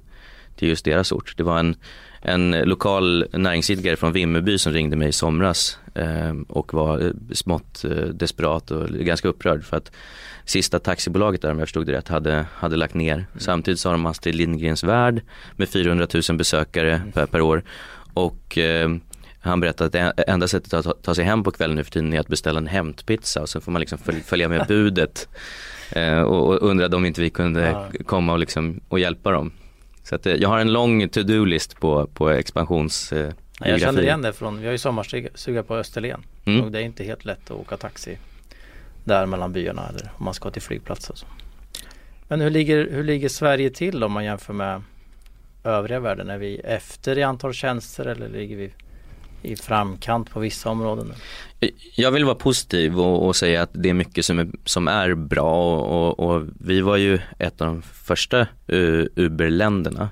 [0.56, 1.34] till just deras ort.
[1.36, 1.76] Det var en,
[2.22, 7.84] en lokal näringsidkare från Vimmerby som ringde mig i somras eh, och var eh, smått
[7.84, 9.92] eh, desperat och ganska upprörd för att
[10.44, 13.14] sista taxibolaget där om jag förstod det rätt hade, hade lagt ner.
[13.14, 13.26] Mm.
[13.38, 15.22] Samtidigt så har de Astrid Lindgrens Värld
[15.56, 17.12] med 400 000 besökare mm.
[17.12, 17.62] per, per, år
[18.14, 18.90] och eh,
[19.40, 21.90] han berättade att det enda sättet att ta, ta sig hem på kvällen nu för
[21.90, 25.28] tiden är att beställa en hämtpizza och sen får man liksom följa med budet
[25.90, 27.88] eh, och, och undrade om inte vi kunde ja.
[28.06, 29.52] komma och, liksom, och hjälpa dem.
[30.02, 34.22] Så att, eh, jag har en lång to-do-list på, på expansions eh, Jag känner igen
[34.22, 36.64] det från, vi har ju sommarstuga på Österlen mm.
[36.64, 38.18] och det är inte helt lätt att åka taxi
[39.04, 41.14] där mellan byarna eller om man ska till flygplatser.
[41.14, 41.26] Så.
[42.28, 44.82] Men hur ligger, hur ligger Sverige till om man jämför med
[45.64, 46.30] övriga världen?
[46.30, 48.72] Är vi efter i antal tjänster eller ligger vi
[49.42, 51.12] i framkant på vissa områden?
[51.96, 55.14] Jag vill vara positiv och, och säga att det är mycket som är, som är
[55.14, 58.40] bra och, och, och vi var ju ett av de första
[58.72, 60.08] uh, Uber-länderna.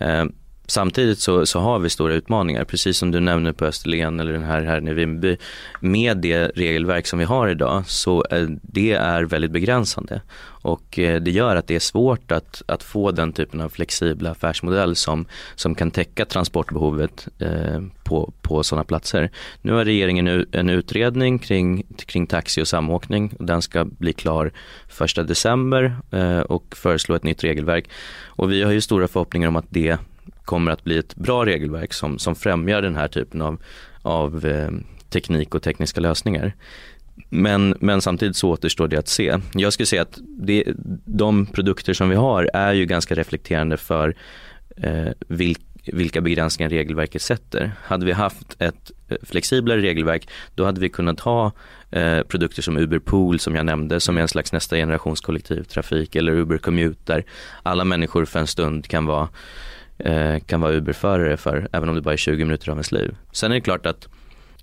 [0.00, 0.24] Uh,
[0.66, 4.42] Samtidigt så, så, har vi stora utmaningar, precis som du nämner på Österlen eller den
[4.42, 5.36] här här i Vimmerby.
[5.80, 10.20] Med det regelverk som vi har idag så är, det är väldigt begränsande
[10.62, 14.30] och eh, det gör att det är svårt att, att få den typen av flexibla
[14.30, 19.30] affärsmodell som, som kan täcka transportbehovet eh, på, på sådana platser.
[19.62, 24.52] Nu har regeringen en utredning kring, kring taxi och samåkning och den ska bli klar
[24.88, 27.88] första december eh, och föreslå ett nytt regelverk.
[28.24, 29.98] Och vi har ju stora förhoppningar om att det
[30.44, 33.62] kommer att bli ett bra regelverk som, som främjar den här typen av,
[34.02, 34.70] av eh,
[35.10, 36.54] teknik och tekniska lösningar.
[37.28, 39.38] Men, men samtidigt så återstår det att se.
[39.54, 40.64] Jag skulle säga att det,
[41.04, 44.14] de produkter som vi har är ju ganska reflekterande för
[44.76, 47.72] eh, vilk, vilka begränsningar regelverket sätter.
[47.84, 51.52] Hade vi haft ett eh, flexiblare regelverk då hade vi kunnat ha
[51.90, 56.16] eh, produkter som Uber Pool som jag nämnde som är en slags nästa generations kollektivtrafik
[56.16, 57.24] eller Uber Commute där
[57.62, 59.28] alla människor för en stund kan vara
[60.46, 63.16] kan vara Uber-förare för, även om det bara är 20 minuter av ens liv.
[63.32, 64.08] Sen är det klart att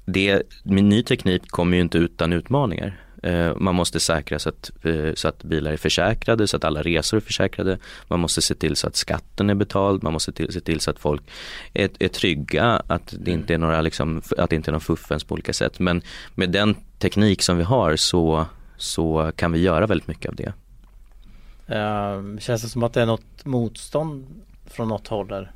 [0.06, 3.00] det, ny teknik kommer ju inte utan utmaningar.
[3.24, 6.82] Eh, man måste säkra så att, eh, så att bilar är försäkrade, så att alla
[6.82, 7.78] resor är försäkrade.
[8.08, 10.92] Man måste se till så att skatten är betald, man måste till, se till så
[10.92, 11.22] att folk
[11.74, 15.24] är, är trygga, att det inte är några liksom, att det inte är någon fuffens
[15.24, 15.80] på olika sätt.
[15.80, 16.02] Men
[16.36, 18.46] med den teknik som vi har så,
[18.78, 20.54] så kan vi göra väldigt mycket av det.
[21.70, 24.26] Uh, känns det som att det är något motstånd
[24.70, 25.52] från något håll där?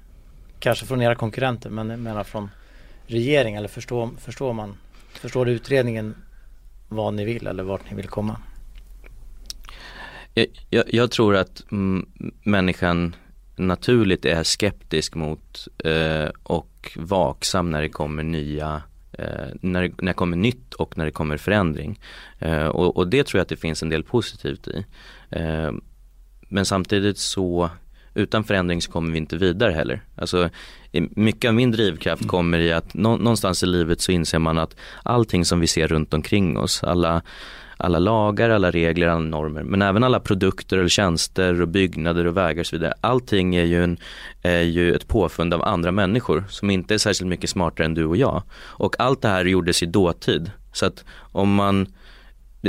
[0.60, 2.50] Kanske från era konkurrenter men jag menar från
[3.08, 4.78] regering eller förstår, förstår man
[5.14, 6.16] Förstår utredningen
[6.90, 8.38] vad ni vill eller vart ni vill komma?
[10.34, 11.64] Jag, jag, jag tror att
[12.44, 13.16] människan
[13.56, 20.12] naturligt är skeptisk mot eh, och vaksam när det kommer nya eh, när, det, när
[20.12, 22.00] det kommer nytt och när det kommer förändring.
[22.40, 24.86] Eh, och, och, det tror jag att det finns en del positivt i.
[25.30, 25.72] Eh,
[26.50, 27.70] men samtidigt så
[28.14, 30.02] utan förändring så kommer vi inte vidare heller.
[30.16, 30.50] Alltså,
[31.16, 35.46] mycket av min drivkraft kommer i att någonstans i livet så inser man att allting
[35.46, 37.22] som vi ser runt omkring oss, alla
[37.78, 42.38] alla lagar, alla regler, alla normer, men även alla produkter eller tjänster och byggnader och
[42.38, 42.94] vägar och så vidare.
[43.02, 43.98] Allting är ju, en,
[44.42, 48.06] är ju ett påfund av andra människor som inte är särskilt mycket smartare än du
[48.06, 48.44] och jag.
[48.54, 50.52] Och allt det här gjordes i dåtid.
[50.74, 51.88] Så att om man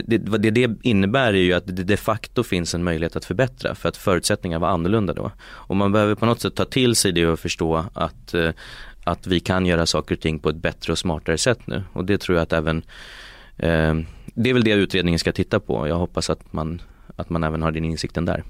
[0.02, 3.74] det, det, det innebär är ju att det de facto finns en möjlighet att förbättra
[3.74, 5.30] för att förutsättningarna var annorlunda då.
[5.44, 8.50] Och man behöver på något sätt ta till sig det och förstå att, eh,
[9.04, 11.83] att vi kan göra saker och ting på ett bättre och smartare sätt nu.
[11.92, 12.83] Och det tror jag att även
[13.57, 13.94] eh,
[14.35, 15.88] det är väl det utredningen ska titta på.
[15.88, 16.83] Jag hoppas att man,
[17.16, 18.44] att man även har den insikten där.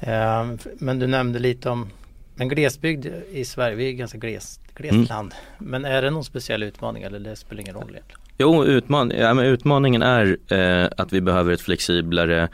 [0.00, 0.46] Eh,
[0.78, 1.90] men du nämnde lite om
[2.36, 5.06] en glesbygd i Sverige, vi är ganska glest, glest mm.
[5.06, 5.34] land.
[5.58, 8.25] Men är det någon speciell utmaning eller det spelar ingen roll egentligen?
[8.38, 12.48] Jo, utman ja, men utmaningen är eh, att vi behöver ett flexiblare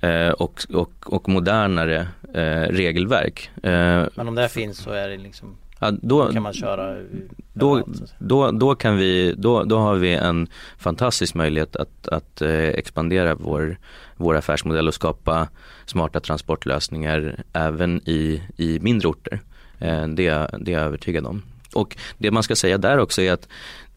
[0.00, 3.50] eh, och, och, och modernare eh, regelverk.
[3.62, 6.96] Eh, men om det finns så är det liksom Ja, då, kan man köra
[7.52, 7.82] då,
[8.18, 10.46] då, då, kan vi, då, då har vi en
[10.78, 13.78] fantastisk möjlighet att, att eh, expandera vår,
[14.16, 15.48] vår affärsmodell och skapa
[15.86, 19.40] smarta transportlösningar även i, i mindre orter.
[19.78, 21.42] Eh, det, det är jag övertygad om.
[21.74, 23.48] Och det man ska säga där också är att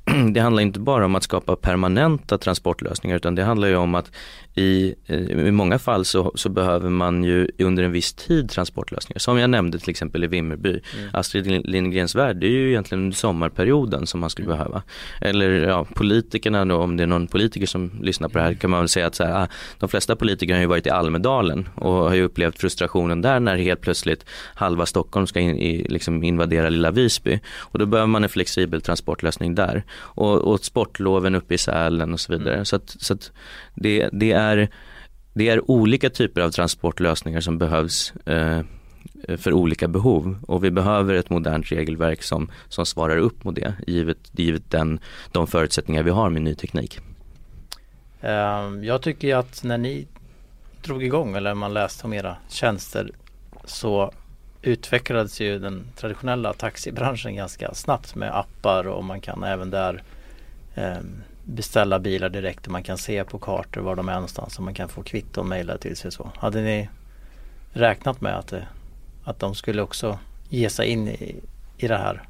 [0.32, 4.12] det handlar inte bara om att skapa permanenta transportlösningar utan det handlar ju om att
[4.56, 9.20] i, eh, i många fall så, så, behöver man ju under en viss tid transportlösningar.
[9.20, 10.70] Som jag nämnde till exempel i Vimmerby.
[10.70, 11.10] Mm.
[11.14, 14.58] Astrid Lindgrens värld, det är ju egentligen under sommarperioden som man skulle mm.
[14.58, 14.84] behöva.
[15.22, 18.70] Eller ja, politikerna då, om det är någon politiker som lyssnar på det här kan
[18.70, 19.48] man väl säga att så här, ah,
[19.80, 23.58] de flesta politiker har ju varit i Almedalen och har ju upplevt frustrationen där när
[23.58, 27.40] helt plötsligt halva Stockholm ska in, i, liksom invadera lilla Visby.
[27.58, 29.84] Och då behöver man en flexibel transportlösning där.
[29.96, 32.54] Och, och sportloven uppe i Sälen och så vidare.
[32.54, 32.66] Mm.
[32.66, 33.32] Så att, så att
[33.76, 34.70] det, det är är,
[35.34, 38.62] det är olika typer av transportlösningar som behövs eh,
[39.38, 43.74] för olika behov och vi behöver ett modernt regelverk som, som svarar upp mot det
[43.88, 45.00] givet, givet den,
[45.32, 47.00] de förutsättningar vi har med ny teknik.
[48.22, 50.08] Ehm, jag tycker att när ni
[50.82, 53.12] drog igång eller man läste om era tjänster
[53.66, 54.12] så
[54.62, 60.04] utvecklades ju den traditionella taxibranschen ganska snabbt med appar och man kan även där
[60.76, 60.98] eh,
[61.46, 64.74] beställa bilar direkt och man kan se på kartor var de är någonstans och man
[64.74, 66.32] kan få kvitto och mejla till sig så.
[66.36, 66.90] Hade ni
[67.74, 68.68] räknat med att, det,
[69.24, 71.36] att de skulle också ge sig in i,
[71.78, 72.24] i det här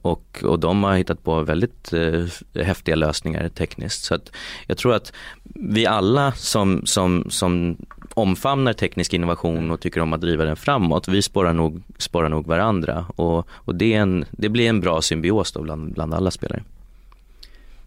[0.02, 1.94] och, och de har hittat på väldigt
[2.56, 4.04] häftiga lösningar tekniskt.
[4.04, 4.32] Så att
[4.68, 7.78] jag tror att vi alla som, som, som
[8.14, 12.48] omfamnar teknisk innovation och tycker om att driva den framåt, vi spårar nog, spårar nog
[12.48, 16.64] varandra och, och det, en, det blir en bra symbios då bland, bland alla spelare.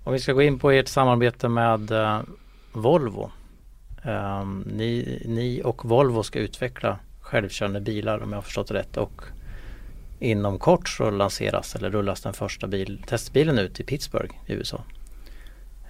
[0.05, 2.21] Om vi ska gå in på ert samarbete med eh,
[2.73, 3.31] Volvo.
[4.03, 9.23] Ehm, ni, ni och Volvo ska utveckla självkörande bilar om jag har förstått rätt och
[10.19, 14.83] inom kort så lanseras eller rullas den första bil, testbilen ut i Pittsburgh i USA.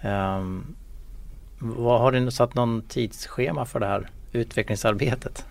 [0.05, 0.77] Um,
[1.59, 5.45] vad, har du satt någon tidsschema för det här utvecklingsarbetet?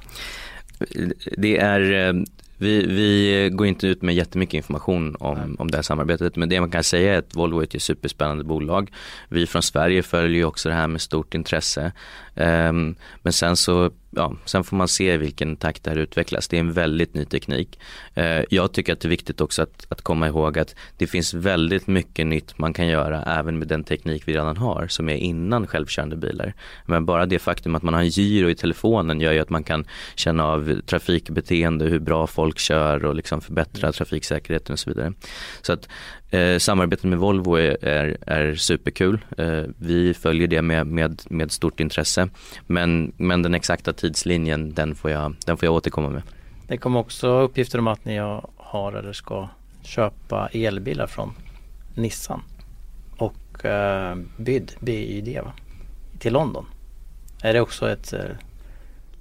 [1.37, 2.23] Det är eh,
[2.57, 6.59] vi, vi går inte ut med jättemycket information om, om det här samarbetet men det
[6.59, 8.91] man kan säga är att Volvo är ett superspännande bolag.
[9.29, 11.91] Vi från Sverige följer också det här med stort intresse.
[12.35, 16.47] Um, men sen så ja, sen får man se i vilken takt det här utvecklas.
[16.47, 17.79] Det är en väldigt ny teknik.
[18.13, 21.33] Eh, jag tycker att det är viktigt också att, att komma ihåg att det finns
[21.33, 25.15] väldigt mycket nytt man kan göra även med den teknik vi redan har som är
[25.15, 26.53] innan självkörande bilar.
[26.85, 29.63] Men bara det faktum att man har en gyro i telefonen gör ju att man
[29.63, 35.13] kan känna av trafikbeteende, hur bra folk kör och liksom förbättra trafiksäkerheten och så vidare.
[35.61, 35.87] Så att
[36.33, 39.19] Eh, samarbetet med Volvo är, är, är superkul.
[39.37, 42.29] Eh, vi följer det med, med, med stort intresse.
[42.67, 46.21] Men, men den exakta tidslinjen den får, jag, den får jag återkomma med.
[46.67, 48.17] Det kom också uppgifter om att ni
[48.57, 49.49] har eller ska
[49.81, 51.33] köpa elbilar från
[51.95, 52.41] Nissan
[53.17, 55.53] och eh, BYD, BYD va?
[56.19, 56.65] till London.
[57.41, 58.19] Är det också ett eh,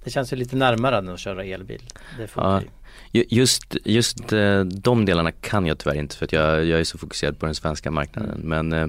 [0.04, 1.82] det känns ju lite närmare än att köra elbil.
[2.34, 2.62] Ja,
[3.12, 6.98] Just, just eh, de delarna kan jag tyvärr inte för att jag, jag är så
[6.98, 8.42] fokuserad på den svenska marknaden.
[8.44, 8.68] Mm.
[8.68, 8.88] Men eh,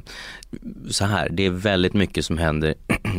[0.90, 2.74] så här, det är väldigt mycket som händer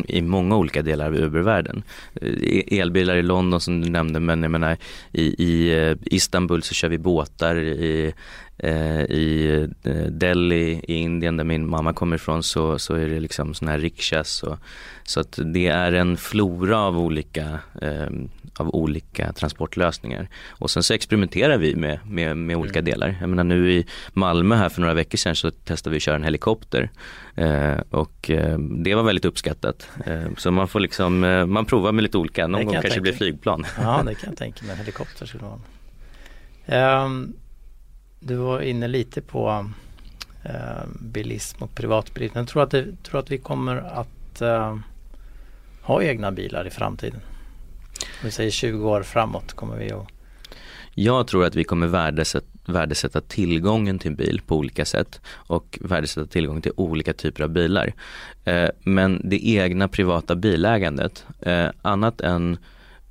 [0.08, 1.82] i många olika delar av Uber-världen.
[2.20, 4.76] Eh, elbilar i London som du nämnde men jag menar
[5.12, 8.14] i, i eh, Istanbul så kör vi båtar i,
[8.58, 9.68] i
[10.10, 13.78] Delhi i Indien där min mamma kommer ifrån så, så är det liksom sådana här
[13.78, 14.58] rikshas och,
[15.04, 18.08] så att det är en flora av olika eh,
[18.56, 20.28] av olika transportlösningar.
[20.48, 22.90] Och sen så experimenterar vi med, med, med olika mm.
[22.90, 23.16] delar.
[23.20, 26.16] Jag menar nu i Malmö här för några veckor sedan så testade vi att köra
[26.16, 26.90] en helikopter
[27.34, 29.88] eh, och eh, det var väldigt uppskattat.
[30.06, 33.00] Eh, så man får liksom, eh, man provar med lite olika, någon gång kanske det
[33.00, 33.66] blir flygplan.
[33.82, 37.04] Ja det kan jag tänka mig, helikopter skulle vara.
[37.04, 37.34] Um,
[38.26, 39.70] du var inne lite på
[40.42, 42.38] eh, bilism och privatbilism.
[42.38, 44.76] Jag tror att, det, tror att vi kommer att eh,
[45.82, 47.20] ha egna bilar i framtiden.
[48.00, 50.08] Om vi säger 20 år framåt kommer vi att
[50.96, 56.26] jag tror att vi kommer värdesätta, värdesätta tillgången till bil på olika sätt och värdesätta
[56.26, 57.92] tillgången till olika typer av bilar.
[58.44, 62.58] Eh, men det egna privata bilägandet, eh, annat än,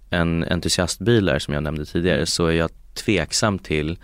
[0.10, 3.98] än entusiastbilar som jag nämnde tidigare, så är jag tveksam till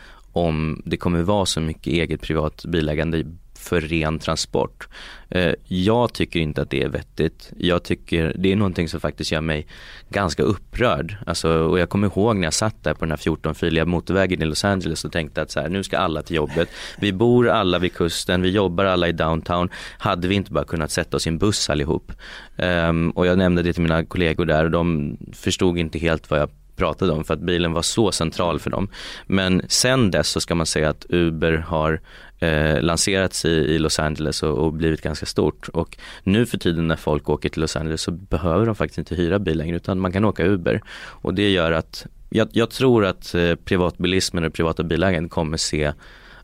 [0.46, 3.24] om det kommer vara så mycket eget privat bilägande
[3.60, 4.88] för ren transport.
[5.30, 7.52] Eh, jag tycker inte att det är vettigt.
[7.58, 9.68] Jag tycker det är någonting som faktiskt gör mig
[10.10, 11.18] ganska upprörd.
[11.26, 14.46] Alltså, och jag kommer ihåg när jag satt där på den här 14-filiga motorvägen i
[14.46, 16.70] Los Angeles och tänkte att så här, nu ska alla till jobbet.
[17.00, 19.70] Vi bor alla vid kusten, vi jobbar alla i downtown.
[19.98, 22.12] Hade vi inte bara kunnat sätta oss i en buss allihop?
[22.58, 26.40] Um, och jag nämnde det till mina kollegor där och de förstod inte helt vad
[26.40, 28.90] jag pratade om för att bilen var så central för dem.
[29.28, 32.02] Men sen dess så ska man säga att Uber har
[32.40, 35.70] eh, lanserats i, i, Los Angeles och, och, blivit ganska stort.
[35.70, 39.16] Och nu för tiden när folk åker till Los Angeles så behöver de faktiskt inte
[39.16, 40.82] hyra bil längre utan man kan åka Uber.
[41.24, 45.94] Och det gör att jag, jag tror att eh, privatbilismen och privata bilägaren kommer se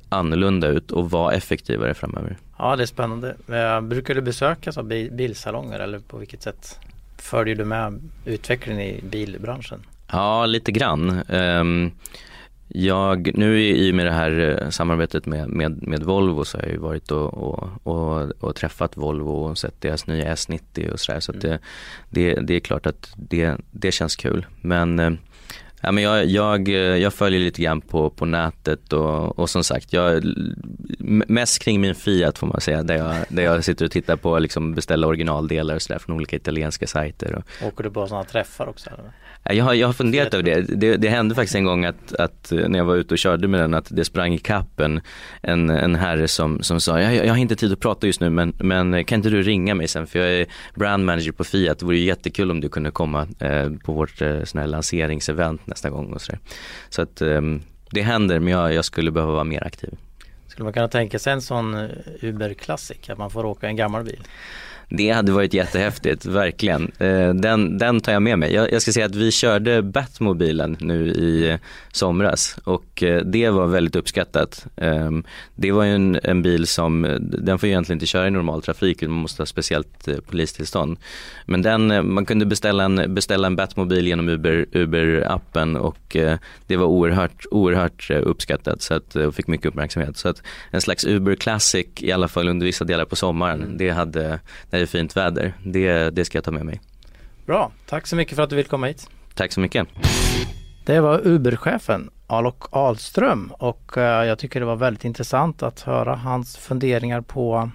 [0.09, 2.37] annorlunda ut och vara effektivare framöver.
[2.57, 3.35] Ja det är spännande.
[3.47, 6.79] Eh, brukar du besökas av bilsalonger eller på vilket sätt
[7.17, 9.79] följer du med utvecklingen i bilbranschen?
[10.11, 11.23] Ja, lite grann.
[11.29, 11.91] Um,
[12.67, 16.63] jag, nu i och med det här eh, samarbetet med, med, med Volvo så har
[16.63, 20.99] jag ju varit och, och, och, och träffat Volvo och sett deras nya S90 och
[20.99, 21.41] sådär så mm.
[21.41, 21.59] det,
[22.09, 24.45] det, det är klart att det, det känns kul.
[24.61, 25.11] Men eh,
[25.81, 26.67] Ja, men jag, jag,
[26.99, 30.23] jag följer lite grann på, på nätet och, och som sagt, jag,
[31.27, 34.39] mest kring min Fiat får man säga, där jag, där jag sitter och tittar på
[34.39, 37.35] liksom beställa originaldelar och sådär från olika italienska sajter.
[37.35, 38.89] Och, Åker du på sådana träffar också?
[38.89, 39.11] Eller?
[39.49, 40.61] Jag har, jag har funderat över det.
[40.61, 40.97] det.
[40.97, 41.09] det.
[41.09, 43.87] hände faktiskt en gång att, att, när jag var ute och körde med den att
[43.89, 45.01] det sprang i kappen
[45.41, 48.29] en, en herre som, som sa jag, jag har inte tid att prata just nu
[48.29, 51.79] men, men kan inte du ringa mig sen för jag är brand manager på Fiat.
[51.79, 55.89] Det vore jättekul om du kunde komma eh, på vårt eh, sån här lanseringsevent nästa
[55.89, 56.39] gång och sådär.
[56.89, 57.41] Så att eh,
[57.91, 59.89] det händer men jag, jag skulle behöva vara mer aktiv.
[60.47, 61.89] Skulle man kunna tänka sig en sån eh,
[62.21, 64.23] Uber Classic, att man får åka en gammal bil?
[64.89, 66.91] Det hade varit jättehäftigt, verkligen.
[66.97, 68.53] Eh, den, den tar jag med mig.
[68.53, 71.57] Jag, jag ska säga att vi körde Batmobilen nu i
[71.91, 74.65] somras och eh, det var väldigt uppskattat.
[74.77, 75.23] Ehm,
[75.55, 78.61] det var ju en, en bil som, den får ju egentligen inte köra i normal
[78.61, 80.97] trafik, man måste ha speciellt eh, polistillstånd.
[81.45, 86.17] Men den, man kunde beställa en, beställa en Batmobil genom Uber, Uber-appen och
[86.67, 90.17] det var oerhört, oerhört uppskattat så att, och fick mycket uppmärksamhet.
[90.17, 93.89] Så att en slags Uber Classic i alla fall under vissa delar på sommaren, det
[93.89, 94.39] hade
[94.75, 95.53] när det är fint väder.
[95.63, 96.81] Det, det ska jag ta med mig.
[97.45, 99.09] Bra, tack så mycket för att du vill komma hit.
[99.33, 99.87] Tack så mycket.
[100.85, 106.15] Det var Uber-chefen Alok Ahlström och eh, jag tycker det var väldigt intressant att höra
[106.15, 107.69] hans funderingar på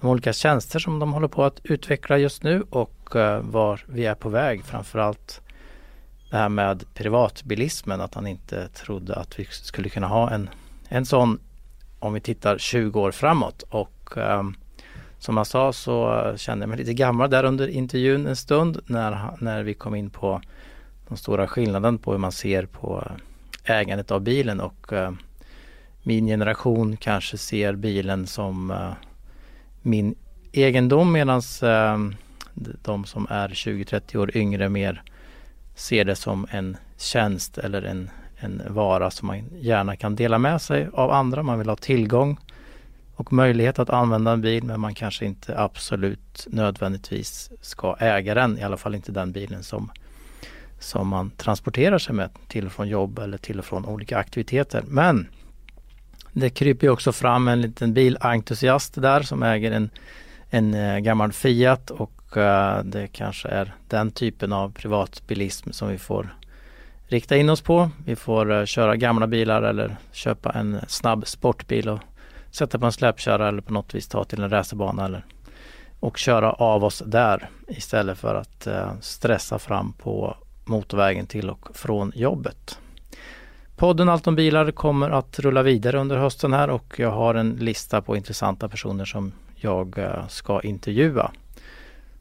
[0.00, 4.06] de olika tjänster som de håller på att utveckla just nu och eh, var vi
[4.06, 4.64] är på väg.
[4.64, 5.40] Framförallt
[6.30, 10.50] det här med privatbilismen, att han inte trodde att vi skulle kunna ha en,
[10.88, 11.38] en sån
[11.98, 13.62] om vi tittar 20 år framåt.
[13.62, 14.56] Och um,
[15.18, 19.30] som jag sa så kände jag mig lite gammal där under intervjun en stund när,
[19.40, 20.40] när vi kom in på
[21.08, 23.04] den stora skillnaden på hur man ser på
[23.64, 25.10] ägandet av bilen och uh,
[26.02, 28.92] min generation kanske ser bilen som uh,
[29.82, 30.14] min
[30.52, 31.98] egendom medan uh, eh,
[32.82, 35.02] de som är 20-30 år yngre mer
[35.74, 40.62] ser det som en tjänst eller en, en vara som man gärna kan dela med
[40.62, 41.42] sig av andra.
[41.42, 42.38] Man vill ha tillgång
[43.16, 48.58] och möjlighet att använda en bil men man kanske inte absolut nödvändigtvis ska äga den,
[48.58, 49.90] i alla fall inte den bilen som,
[50.78, 54.84] som man transporterar sig med till och från jobb eller till och från olika aktiviteter.
[54.86, 55.28] Men
[56.32, 59.90] det kryper också fram en liten bilentusiast där som äger en,
[60.50, 65.98] en eh, gammal Fiat och eh, det kanske är den typen av privatbilism som vi
[65.98, 66.36] får
[67.06, 67.90] rikta in oss på.
[68.04, 72.00] Vi får eh, köra gamla bilar eller köpa en snabb sportbil och
[72.56, 75.24] sätta på en släpkärra eller på något vis ta till en racerbana eller
[76.00, 81.68] och köra av oss där istället för att eh, stressa fram på motorvägen till och
[81.76, 82.78] från jobbet.
[83.76, 87.50] Podden Allt om bilar kommer att rulla vidare under hösten här och jag har en
[87.50, 91.30] lista på intressanta personer som jag eh, ska intervjua.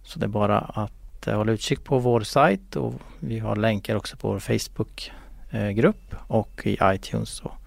[0.04, 3.96] Så det är bara att eh, hålla utkik på vår sajt och vi har länkar
[3.96, 7.65] också på vår Facebookgrupp eh, och i iTunes och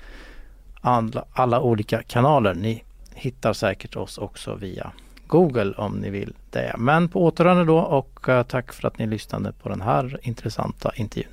[0.89, 2.55] alla, alla olika kanaler.
[2.55, 2.85] Ni
[3.15, 4.93] hittar säkert oss också via
[5.27, 6.75] Google om ni vill det.
[6.79, 10.93] Men på återhörande då och eh, tack för att ni lyssnade på den här intressanta
[10.97, 11.33] intervjun.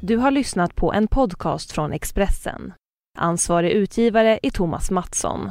[0.00, 2.72] Du har lyssnat på en podcast från Expressen.
[3.18, 5.50] Ansvarig utgivare är Thomas Mattsson.